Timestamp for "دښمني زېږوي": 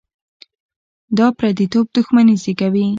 1.95-2.85